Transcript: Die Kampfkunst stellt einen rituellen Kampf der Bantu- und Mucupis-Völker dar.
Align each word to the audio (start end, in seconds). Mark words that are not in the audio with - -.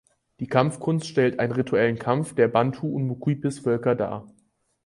Die 0.39 0.47
Kampfkunst 0.47 1.05
stellt 1.05 1.37
einen 1.39 1.51
rituellen 1.51 1.99
Kampf 1.99 2.33
der 2.33 2.47
Bantu- 2.47 2.87
und 2.95 3.05
Mucupis-Völker 3.05 3.93
dar. 3.93 4.25